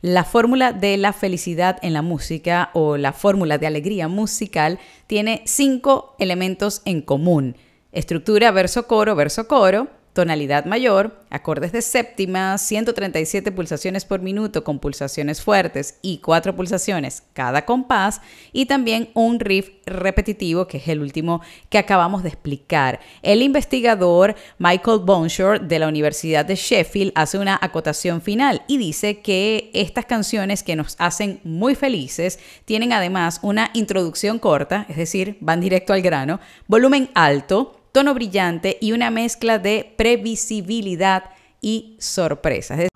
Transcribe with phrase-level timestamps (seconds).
[0.00, 4.78] La fórmula de la felicidad en la música o la fórmula de alegría musical
[5.08, 7.56] tiene cinco elementos en común.
[7.90, 9.88] Estructura verso-coro, verso-coro,
[10.18, 17.22] tonalidad mayor, acordes de séptima, 137 pulsaciones por minuto con pulsaciones fuertes y 4 pulsaciones
[17.34, 18.20] cada compás
[18.52, 22.98] y también un riff repetitivo que es el último que acabamos de explicar.
[23.22, 29.20] El investigador Michael Bonshore de la Universidad de Sheffield hace una acotación final y dice
[29.20, 35.36] que estas canciones que nos hacen muy felices tienen además una introducción corta, es decir,
[35.40, 41.24] van directo al grano, volumen alto, tono brillante y una mezcla de previsibilidad
[41.60, 42.88] y sorpresas.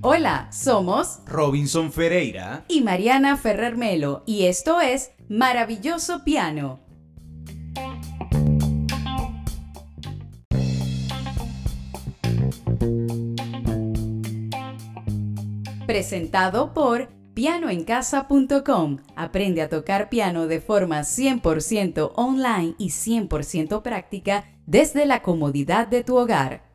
[0.00, 6.80] Hola, somos Robinson Ferreira y Mariana Ferrer Melo y esto es Maravilloso Piano.
[15.86, 18.96] Presentado por pianoencasa.com.
[19.14, 26.02] Aprende a tocar piano de forma 100% online y 100% práctica desde la comodidad de
[26.02, 26.67] tu hogar.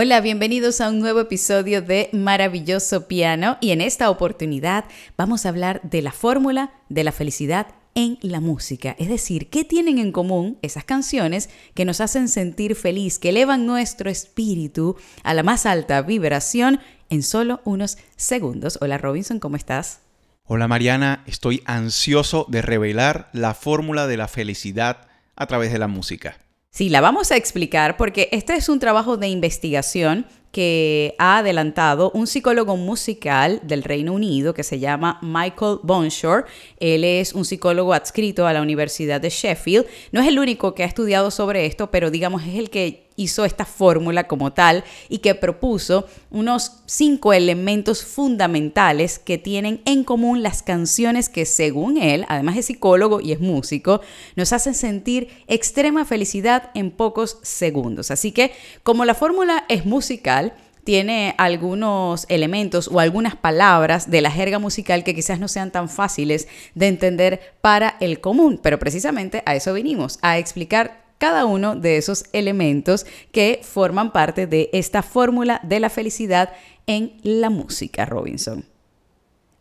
[0.00, 4.84] Hola, bienvenidos a un nuevo episodio de Maravilloso Piano y en esta oportunidad
[5.16, 9.64] vamos a hablar de la fórmula de la felicidad en la música, es decir, qué
[9.64, 15.34] tienen en común esas canciones que nos hacen sentir feliz, que elevan nuestro espíritu a
[15.34, 16.78] la más alta vibración
[17.10, 18.78] en solo unos segundos.
[18.80, 20.02] Hola Robinson, ¿cómo estás?
[20.44, 25.88] Hola Mariana, estoy ansioso de revelar la fórmula de la felicidad a través de la
[25.88, 26.38] música.
[26.78, 32.12] Sí, la vamos a explicar porque este es un trabajo de investigación que ha adelantado
[32.14, 36.44] un psicólogo musical del Reino Unido que se llama Michael Bonshore.
[36.78, 39.86] Él es un psicólogo adscrito a la Universidad de Sheffield.
[40.12, 43.44] No es el único que ha estudiado sobre esto, pero digamos es el que hizo
[43.44, 50.42] esta fórmula como tal y que propuso unos cinco elementos fundamentales que tienen en común
[50.42, 54.00] las canciones que según él, además de psicólogo y es músico,
[54.36, 58.10] nos hacen sentir extrema felicidad en pocos segundos.
[58.10, 58.52] Así que
[58.82, 60.54] como la fórmula es musical,
[60.84, 65.90] tiene algunos elementos o algunas palabras de la jerga musical que quizás no sean tan
[65.90, 71.76] fáciles de entender para el común, pero precisamente a eso vinimos, a explicar cada uno
[71.76, 76.52] de esos elementos que forman parte de esta fórmula de la felicidad
[76.86, 78.64] en la música, Robinson.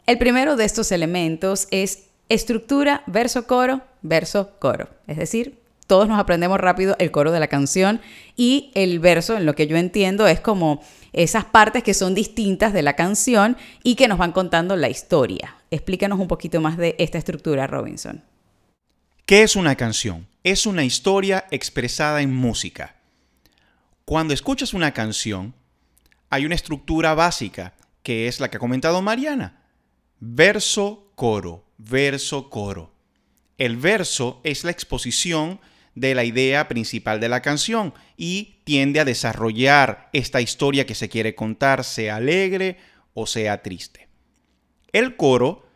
[0.05, 4.89] El primero de estos elementos es estructura verso-coro, verso-coro.
[5.07, 8.01] Es decir, todos nos aprendemos rápido el coro de la canción
[8.35, 10.81] y el verso, en lo que yo entiendo, es como
[11.13, 15.55] esas partes que son distintas de la canción y que nos van contando la historia.
[15.71, 18.21] Explícanos un poquito más de esta estructura, Robinson.
[19.27, 20.25] ¿Qué es una canción?
[20.45, 22.95] Es una historia expresada en música.
[24.05, 25.53] Cuando escuchas una canción,
[26.29, 27.73] hay una estructura básica,
[28.03, 29.65] que es la que ha comentado Mariana.
[30.21, 32.93] Verso, coro, verso, coro.
[33.57, 35.59] El verso es la exposición
[35.93, 41.09] de la idea principal de la canción y tiende a desarrollar esta historia que se
[41.09, 42.77] quiere contar, sea alegre
[43.13, 44.07] o sea triste.
[44.93, 45.67] El coro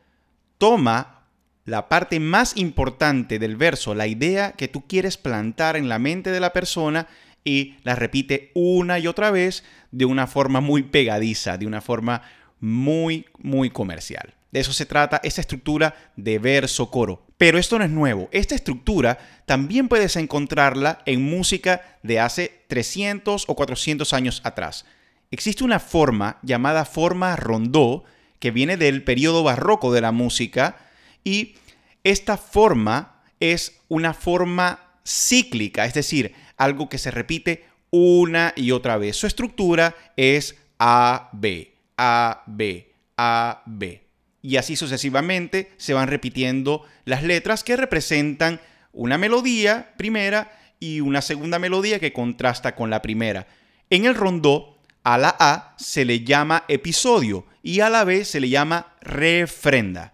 [0.58, 1.21] toma
[1.66, 6.32] la parte más importante del verso, la idea que tú quieres plantar en la mente
[6.32, 7.08] de la persona
[7.44, 12.22] y la repite una y otra vez de una forma muy pegadiza, de una forma
[12.60, 14.36] muy, muy comercial.
[14.52, 17.26] De eso se trata esa estructura de verso-coro.
[17.38, 18.30] Pero esto no es nuevo.
[18.32, 24.86] Esta estructura también puedes encontrarla en música de hace 300 o 400 años atrás.
[25.32, 28.04] Existe una forma llamada forma rondó
[28.40, 30.78] que viene del periodo barroco de la música,
[31.24, 31.56] y
[32.04, 38.98] esta forma es una forma cíclica, es decir, algo que se repite una y otra
[38.98, 39.18] vez.
[39.18, 44.04] Su estructura es A, B, A, B, A, B.
[44.42, 48.60] Y así sucesivamente se van repitiendo las letras que representan
[48.92, 53.48] una melodía primera y una segunda melodía que contrasta con la primera.
[53.90, 58.40] En el rondó, a la A se le llama episodio y a la B se
[58.40, 60.14] le llama refrenda.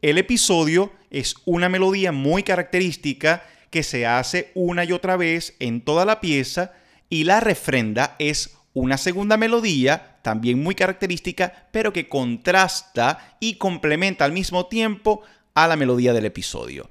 [0.00, 5.80] El episodio es una melodía muy característica que se hace una y otra vez en
[5.80, 6.72] toda la pieza
[7.10, 14.24] y la refrenda es una segunda melodía también muy característica pero que contrasta y complementa
[14.24, 15.22] al mismo tiempo
[15.54, 16.90] a la melodía del episodio.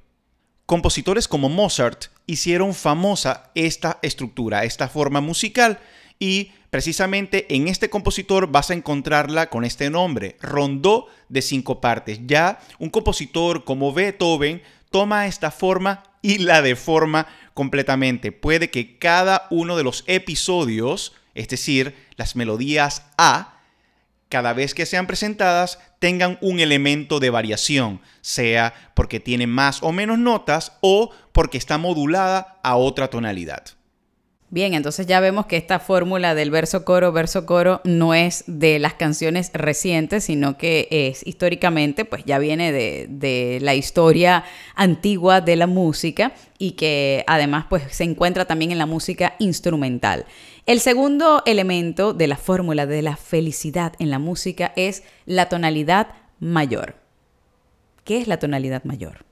[0.66, 5.80] compositores como Mozart hicieron famosa esta estructura, esta forma musical
[6.20, 12.20] y precisamente en este compositor vas a encontrarla con este nombre, rondó de cinco partes.
[12.26, 18.32] Ya un compositor como Beethoven toma esta forma y la deforma completamente.
[18.32, 23.54] Puede que cada uno de los episodios, es decir, las melodías A,
[24.30, 29.92] cada vez que sean presentadas tengan un elemento de variación, sea porque tiene más o
[29.92, 33.77] menos notas o porque está modulada a otra tonalidad.
[34.50, 38.80] Bien, entonces ya vemos que esta fórmula del verso coro, verso coro no es de
[38.80, 45.42] las canciones recientes, sino que es históricamente, pues ya viene de, de, la historia antigua
[45.42, 50.26] de la música y que además pues se encuentra también en la música instrumental.
[50.66, 56.08] El segundo elemento de la fórmula de la felicidad en la música es la tonalidad
[56.40, 56.96] mayor.
[58.06, 59.26] ¿Qué es la tonalidad mayor?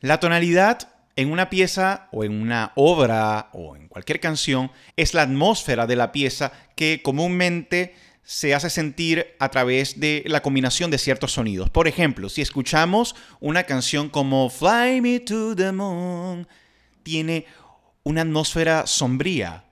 [0.00, 0.88] La tonalidad
[1.18, 5.96] en una pieza o en una obra o en cualquier canción es la atmósfera de
[5.96, 11.70] la pieza que comúnmente se hace sentir a través de la combinación de ciertos sonidos.
[11.70, 16.46] Por ejemplo, si escuchamos una canción como Fly Me to the Moon,
[17.02, 17.46] tiene
[18.04, 19.64] una atmósfera sombría,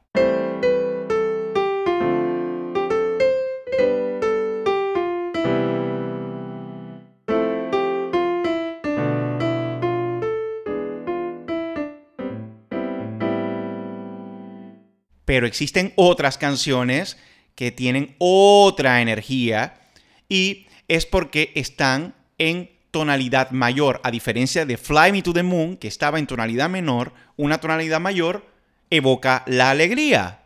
[15.27, 17.19] pero existen otras canciones
[17.55, 19.75] que tienen otra energía
[20.29, 25.77] y es porque están en tonalidad mayor, a diferencia de Fly Me to the Moon,
[25.77, 28.47] que estaba en tonalidad menor, una tonalidad mayor
[28.89, 30.46] evoca la alegría.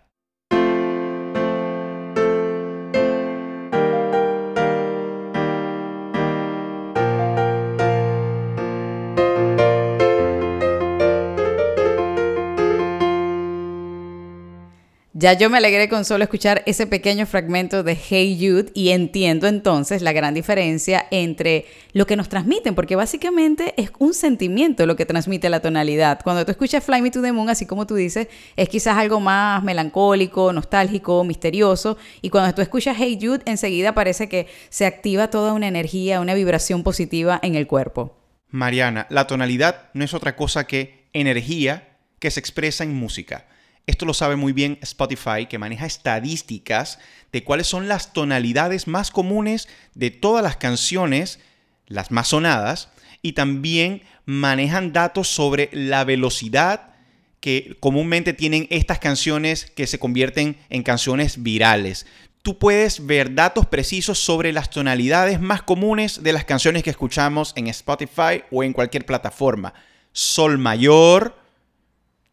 [15.21, 19.49] Ya yo me alegré con solo escuchar ese pequeño fragmento de Hey Jude y entiendo
[19.49, 24.97] entonces la gran diferencia entre lo que nos transmiten, porque básicamente es un sentimiento lo
[24.97, 26.21] que transmite la tonalidad.
[26.25, 29.21] Cuando tú escuchas Fly Me to the Moon, así como tú dices, es quizás algo
[29.21, 35.29] más melancólico, nostálgico, misterioso, y cuando tú escuchas Hey Jude, enseguida parece que se activa
[35.29, 38.17] toda una energía, una vibración positiva en el cuerpo.
[38.49, 43.45] Mariana, la tonalidad no es otra cosa que energía que se expresa en música.
[43.91, 47.01] Esto lo sabe muy bien Spotify, que maneja estadísticas
[47.33, 49.67] de cuáles son las tonalidades más comunes
[49.97, 51.41] de todas las canciones,
[51.89, 52.91] las más sonadas,
[53.21, 56.95] y también manejan datos sobre la velocidad
[57.41, 62.07] que comúnmente tienen estas canciones que se convierten en canciones virales.
[62.43, 67.55] Tú puedes ver datos precisos sobre las tonalidades más comunes de las canciones que escuchamos
[67.57, 69.75] en Spotify o en cualquier plataforma.
[70.13, 71.35] Sol mayor,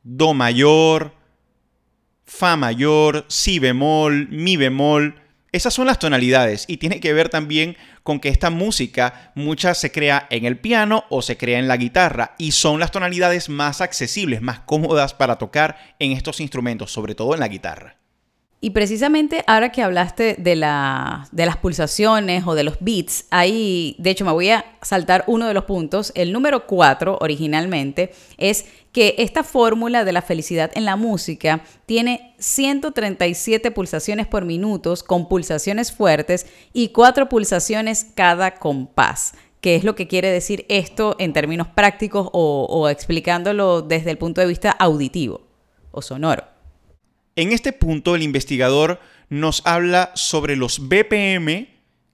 [0.03, 1.17] Do mayor,
[2.27, 5.15] fa mayor, si bemol, mi bemol.
[5.53, 9.91] Esas son las tonalidades y tiene que ver también con que esta música muchas se
[9.91, 13.81] crea en el piano o se crea en la guitarra y son las tonalidades más
[13.81, 17.97] accesibles, más cómodas para tocar en estos instrumentos, sobre todo en la guitarra.
[18.59, 24.09] Y precisamente ahora que hablaste de, de las pulsaciones o de los beats, ahí, de
[24.09, 26.11] hecho, me voy a saltar uno de los puntos.
[26.15, 28.65] El número 4, originalmente, es
[28.97, 35.29] que esta fórmula de la felicidad en la música tiene 137 pulsaciones por minuto, con
[35.29, 39.35] pulsaciones fuertes y 4 pulsaciones cada compás.
[39.61, 44.17] ¿Qué es lo que quiere decir esto en términos prácticos o, o explicándolo desde el
[44.17, 45.45] punto de vista auditivo
[45.91, 46.45] o sonoro?
[47.35, 48.99] En este punto el investigador
[49.29, 51.67] nos habla sobre los BPM,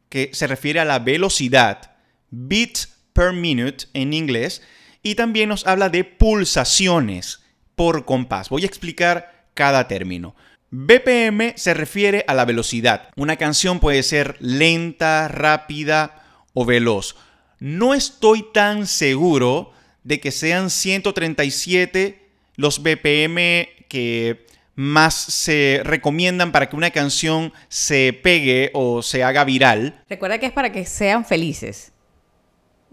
[0.10, 1.94] que se refiere a la velocidad,
[2.30, 4.62] beats per minute en inglés,
[5.04, 7.44] y también nos habla de pulsaciones
[7.76, 8.50] por compás.
[8.50, 10.36] Voy a explicar cada término.
[10.72, 13.10] BPM se refiere a la velocidad.
[13.16, 17.16] Una canción puede ser lenta, rápida o veloz.
[17.60, 19.72] No estoy tan seguro
[20.04, 28.20] de que sean 137 los BPM que más se recomiendan para que una canción se
[28.24, 30.02] pegue o se haga viral.
[30.10, 31.93] Recuerda que es para que sean felices.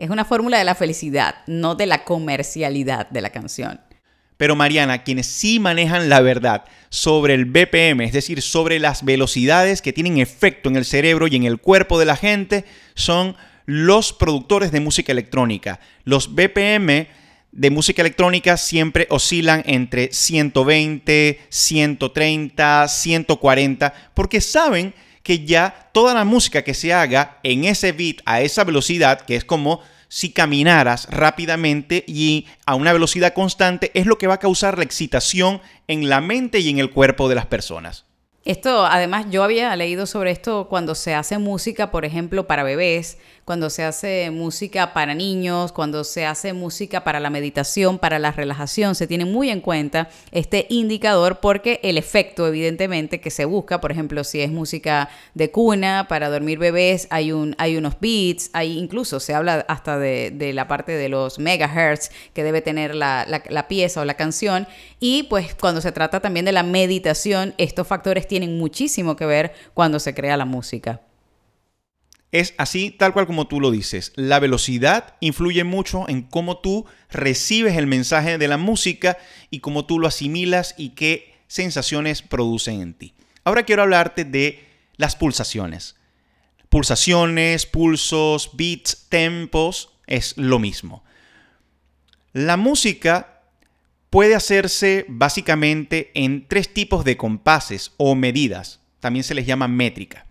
[0.00, 3.83] Es una fórmula de la felicidad, no de la comercialidad de la canción.
[4.38, 9.83] Pero Mariana, quienes sí manejan la verdad sobre el BPM, es decir, sobre las velocidades
[9.83, 12.64] que tienen efecto en el cerebro y en el cuerpo de la gente,
[12.95, 15.80] son los productores de música electrónica.
[16.04, 17.07] Los BPM
[17.52, 26.24] de música electrónica siempre oscilan entre 120, 130, 140, porque saben que ya toda la
[26.24, 31.06] música que se haga en ese beat, a esa velocidad, que es como si caminaras
[31.10, 36.08] rápidamente y a una velocidad constante es lo que va a causar la excitación en
[36.08, 38.06] la mente y en el cuerpo de las personas.
[38.44, 43.18] Esto, además, yo había leído sobre esto cuando se hace música, por ejemplo, para bebés,
[43.44, 48.32] cuando se hace música para niños, cuando se hace música para la meditación, para la
[48.32, 53.80] relajación, se tiene muy en cuenta este indicador porque el efecto, evidentemente, que se busca,
[53.80, 58.50] por ejemplo, si es música de cuna, para dormir bebés, hay, un, hay unos beats,
[58.52, 63.26] hay incluso se habla hasta de, la parte de los megahertz que debe tener la,
[63.49, 64.66] la pieza o la canción.
[64.99, 69.52] Y pues cuando se trata también de la meditación, estos factores tienen muchísimo que ver
[69.75, 71.00] cuando se crea la música.
[72.32, 74.12] Es así, tal cual como tú lo dices.
[74.14, 79.18] La velocidad influye mucho en cómo tú recibes el mensaje de la música
[79.50, 83.14] y cómo tú lo asimilas y qué sensaciones producen en ti.
[83.42, 84.64] Ahora quiero hablarte de
[84.96, 85.96] las pulsaciones.
[86.68, 91.02] Pulsaciones, pulsos, beats, tempos, es lo mismo.
[92.32, 93.42] La música
[94.08, 98.78] puede hacerse básicamente en tres tipos de compases o medidas.
[99.00, 100.26] También se les llama métrica.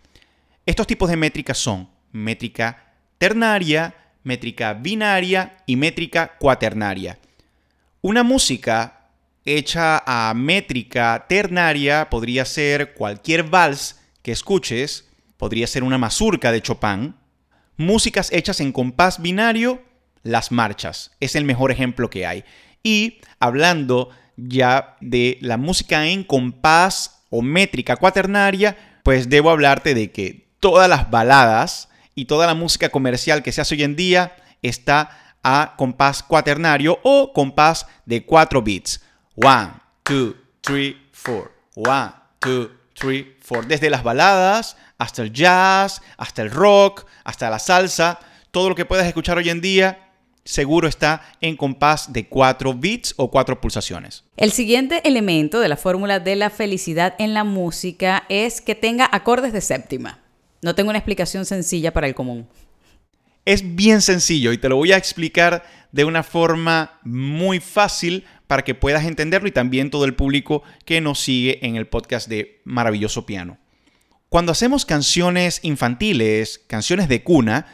[0.70, 7.18] Estos tipos de métricas son métrica ternaria, métrica binaria y métrica cuaternaria.
[8.02, 9.10] Una música
[9.46, 16.62] hecha a métrica ternaria podría ser cualquier vals que escuches, podría ser una mazurca de
[16.62, 17.16] Chopin.
[17.76, 19.82] Músicas hechas en compás binario,
[20.22, 21.10] las marchas.
[21.20, 22.44] Es el mejor ejemplo que hay.
[22.84, 30.12] Y hablando ya de la música en compás o métrica cuaternaria, pues debo hablarte de
[30.12, 34.36] que todas las baladas y toda la música comercial que se hace hoy en día
[34.62, 39.01] está a compás cuaternario o compás de 4 beats.
[39.36, 41.51] 1, 2, 3, 4.
[41.75, 43.68] 1, 2, 3, 4.
[43.68, 48.20] Desde las baladas hasta el jazz, hasta el rock, hasta la salsa,
[48.51, 50.10] todo lo que puedas escuchar hoy en día
[50.44, 54.24] seguro está en compás de 4 bits o 4 pulsaciones.
[54.36, 59.08] El siguiente elemento de la fórmula de la felicidad en la música es que tenga
[59.12, 60.20] acordes de séptima.
[60.62, 62.48] No tengo una explicación sencilla para el común.
[63.46, 68.63] Es bien sencillo y te lo voy a explicar de una forma muy fácil para
[68.63, 72.62] que puedas entenderlo y también todo el público que nos sigue en el podcast de
[72.66, 73.58] Maravilloso Piano.
[74.28, 77.66] Cuando hacemos canciones infantiles, canciones de cuna,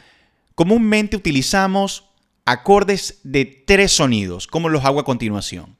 [0.54, 2.08] comúnmente utilizamos
[2.46, 5.76] acordes de tres sonidos, como los hago a continuación.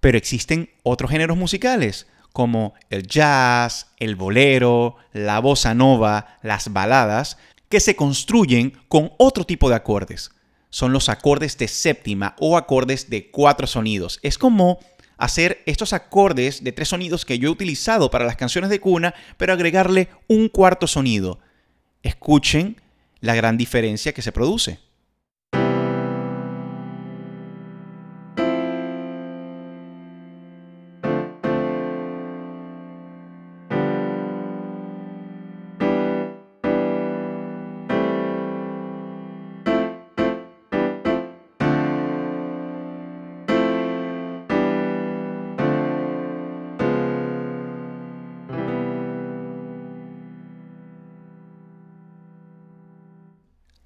[0.00, 7.36] Pero existen otros géneros musicales, como el jazz, el bolero, la bossa nova, las baladas,
[7.68, 10.30] que se construyen con otro tipo de acordes.
[10.70, 14.20] Son los acordes de séptima o acordes de cuatro sonidos.
[14.22, 14.78] Es como
[15.16, 19.14] hacer estos acordes de tres sonidos que yo he utilizado para las canciones de cuna,
[19.36, 21.40] pero agregarle un cuarto sonido.
[22.02, 22.80] Escuchen
[23.20, 24.78] la gran diferencia que se produce.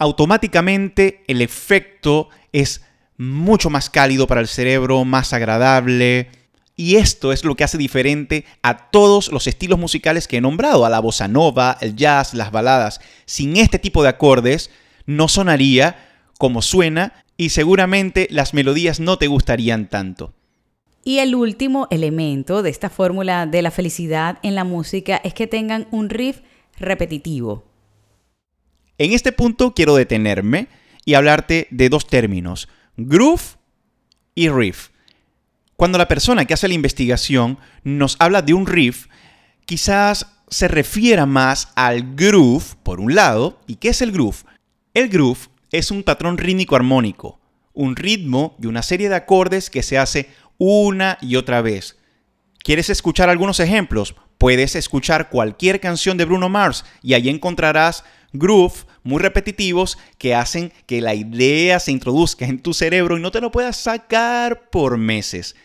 [0.04, 2.82] Automáticamente el efecto es
[3.16, 6.28] mucho más cálido para el cerebro, más agradable.
[6.76, 10.84] Y esto es lo que hace diferente a todos los estilos musicales que he nombrado,
[10.84, 13.00] a la bossa nova, el jazz, las baladas.
[13.24, 14.70] Sin este tipo de acordes
[15.06, 15.96] no sonaría
[16.38, 20.34] como suena y seguramente las melodías no te gustarían tanto.
[21.02, 25.46] Y el último elemento de esta fórmula de la felicidad en la música es que
[25.46, 26.40] tengan un riff
[26.78, 27.73] repetitivo.
[28.98, 30.68] En este punto quiero detenerme
[31.04, 33.56] y hablarte de dos términos, groove
[34.34, 34.90] y riff.
[35.76, 39.08] Cuando la persona que hace la investigación nos habla de un riff,
[39.66, 43.58] quizás se refiera más al groove, por un lado.
[43.66, 44.44] ¿Y qué es el groove?
[44.94, 47.40] El groove es un patrón rítmico armónico,
[47.72, 51.98] un ritmo y una serie de acordes que se hace una y otra vez.
[52.62, 54.14] ¿Quieres escuchar algunos ejemplos?
[54.38, 60.72] Puedes escuchar cualquier canción de Bruno Mars y ahí encontrarás groove muy repetitivos que hacen
[60.86, 64.98] que la idea se introduzca en tu cerebro y no te lo puedas sacar por
[64.98, 65.56] meses.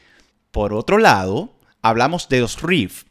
[0.52, 3.06] Por otro lado, hablamos de los riffs.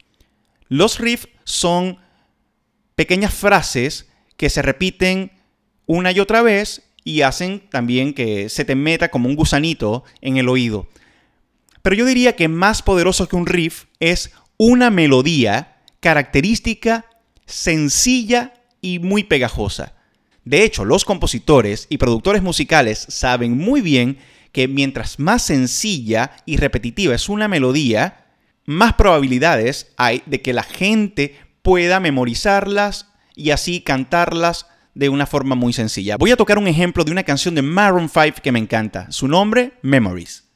[0.67, 1.99] Los riffs son
[2.95, 5.31] pequeñas frases que se repiten
[5.85, 10.37] una y otra vez y hacen también que se te meta como un gusanito en
[10.37, 10.87] el oído.
[11.81, 17.05] Pero yo diría que más poderoso que un riff es una melodía característica,
[17.45, 19.95] sencilla y muy pegajosa.
[20.45, 24.17] De hecho, los compositores y productores musicales saben muy bien
[24.51, 28.25] que mientras más sencilla y repetitiva es una melodía,
[28.65, 35.55] más probabilidades hay de que la gente pueda memorizarlas y así cantarlas de una forma
[35.55, 36.17] muy sencilla.
[36.17, 39.11] Voy a tocar un ejemplo de una canción de Maroon 5 que me encanta.
[39.11, 40.48] Su nombre, Memories.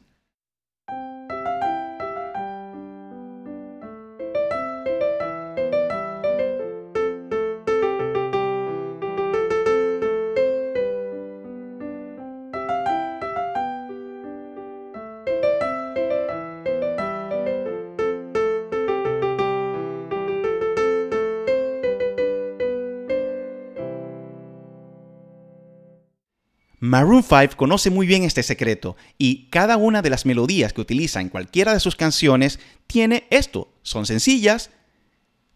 [26.94, 31.22] Maroon 5 conoce muy bien este secreto y cada una de las melodías que utiliza
[31.22, 33.74] en cualquiera de sus canciones tiene esto.
[33.82, 34.70] Son sencillas,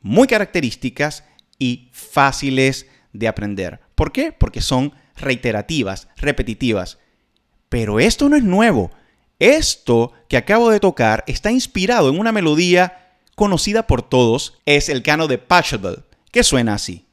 [0.01, 1.25] muy características
[1.59, 3.81] y fáciles de aprender.
[3.93, 4.31] ¿Por qué?
[4.31, 6.97] Porque son reiterativas, repetitivas.
[7.69, 8.89] Pero esto no es nuevo.
[9.37, 14.57] Esto que acabo de tocar está inspirado en una melodía conocida por todos.
[14.65, 17.06] Es el cano de Pachelbel, que suena así.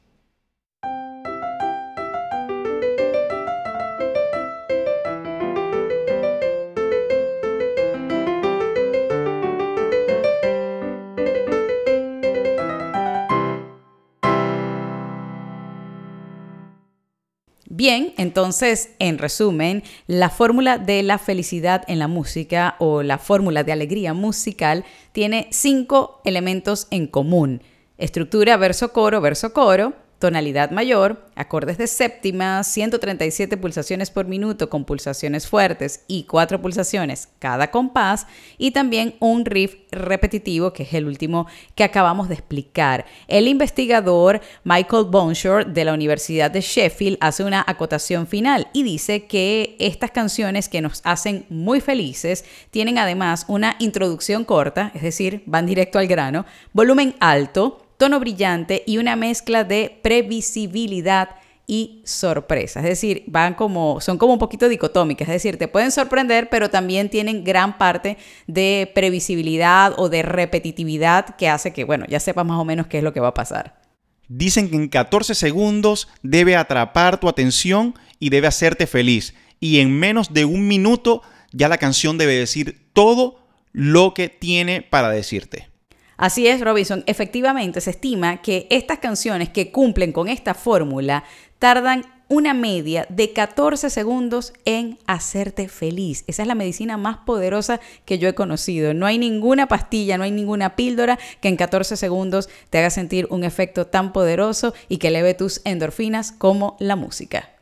[17.87, 23.63] Bien, entonces, en resumen, la fórmula de la felicidad en la música o la fórmula
[23.63, 27.61] de alegría musical tiene cinco elementos en común.
[27.99, 29.93] Estructura verso-coro, verso-coro,
[30.25, 37.29] tonalidad mayor, acordes de séptima, 137 pulsaciones por minuto con pulsaciones fuertes y 4 pulsaciones
[37.37, 38.25] cada compás
[38.57, 41.45] y también un riff repetitivo que es el último
[41.75, 43.05] que acabamos de explicar.
[43.27, 49.25] El investigador Michael Bonshore de la Universidad de Sheffield hace una acotación final y dice
[49.27, 55.43] que estas canciones que nos hacen muy felices tienen además una introducción corta, es decir,
[55.45, 61.29] van directo al grano, volumen alto, tono brillante y una mezcla de previsibilidad
[61.67, 62.79] y sorpresa.
[62.81, 65.27] Es decir, van como, son como un poquito dicotómicas.
[65.27, 71.35] Es decir, te pueden sorprender, pero también tienen gran parte de previsibilidad o de repetitividad
[71.35, 73.33] que hace que, bueno, ya sepas más o menos qué es lo que va a
[73.33, 73.81] pasar.
[74.27, 79.33] Dicen que en 14 segundos debe atrapar tu atención y debe hacerte feliz.
[79.59, 83.39] Y en menos de un minuto ya la canción debe decir todo
[83.71, 85.69] lo que tiene para decirte.
[86.17, 87.03] Así es, Robinson.
[87.07, 91.23] Efectivamente, se estima que estas canciones que cumplen con esta fórmula
[91.59, 96.23] tardan una media de 14 segundos en hacerte feliz.
[96.27, 98.93] Esa es la medicina más poderosa que yo he conocido.
[98.93, 103.27] No hay ninguna pastilla, no hay ninguna píldora que en 14 segundos te haga sentir
[103.29, 107.54] un efecto tan poderoso y que eleve tus endorfinas como la música.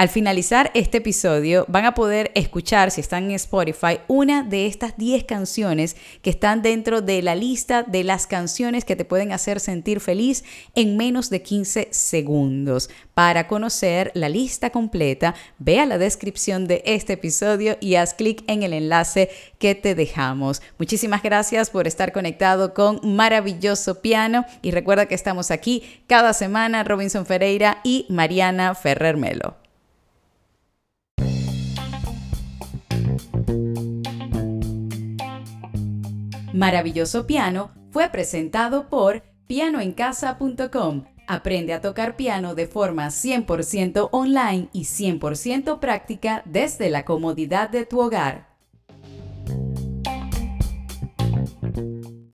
[0.00, 4.96] Al finalizar este episodio van a poder escuchar, si están en Spotify, una de estas
[4.96, 9.60] 10 canciones que están dentro de la lista de las canciones que te pueden hacer
[9.60, 10.42] sentir feliz
[10.74, 12.88] en menos de 15 segundos.
[13.12, 18.42] Para conocer la lista completa, ve a la descripción de este episodio y haz clic
[18.46, 20.62] en el enlace que te dejamos.
[20.78, 26.84] Muchísimas gracias por estar conectado con Maravilloso Piano y recuerda que estamos aquí cada semana
[26.84, 29.59] Robinson Ferreira y Mariana Ferrer Melo.
[36.52, 41.04] Maravilloso Piano fue presentado por pianoencasa.com.
[41.28, 47.86] Aprende a tocar piano de forma 100% online y 100% práctica desde la comodidad de
[47.86, 48.49] tu hogar.